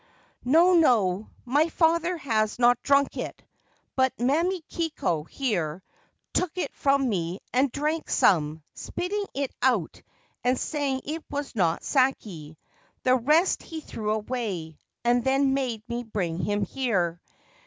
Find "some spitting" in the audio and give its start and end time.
8.09-9.25